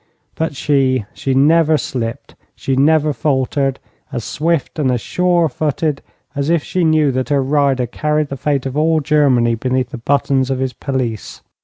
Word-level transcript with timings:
But 0.33 0.55
she 0.55 1.05
she 1.13 1.35
never 1.35 1.77
slipped, 1.77 2.33
she 2.55 2.75
never 2.75 3.13
faltered, 3.13 3.77
as 4.11 4.23
swift 4.23 4.79
and 4.79 4.91
as 4.91 4.99
surefooted 4.99 6.01
as 6.35 6.49
if 6.49 6.63
she 6.63 6.83
knew 6.83 7.11
that 7.11 7.29
her 7.29 7.43
rider 7.43 7.85
carried 7.85 8.29
the 8.29 8.35
fate 8.37 8.65
of 8.65 8.75
all 8.75 8.99
Germany 8.99 9.53
beneath 9.53 9.91
the 9.91 9.99
buttons 9.99 10.49
of 10.49 10.57
his 10.57 10.73
pelisse. 10.73 11.43